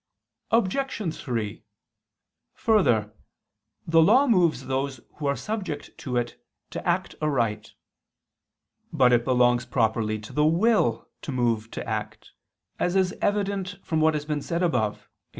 [0.49, 1.15] Obj.
[1.15, 1.63] 3:
[2.55, 3.13] Further,
[3.85, 7.75] the law moves those who are subject to it to act aright.
[8.91, 12.31] But it belongs properly to the will to move to act,
[12.79, 15.07] as is evident from what has been said above (Q.